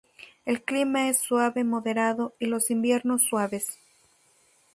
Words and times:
El 0.45 0.63
clima 0.63 1.09
es 1.09 1.19
suave-moderado 1.19 2.33
y 2.39 2.47
los 2.47 2.71
inviernos 2.71 3.21
suaves. 3.21 3.77